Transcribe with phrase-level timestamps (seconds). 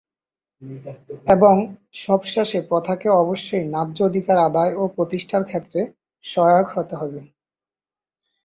[1.27, 1.55] এবং
[1.99, 5.81] সবশেষে প্রথাকে অবশ্যই ন্যায্য অধিকার আদায় ও প্রতিষ্ঠার ক্ষেত্রে
[6.25, 7.19] সহায়ক হতে হবে।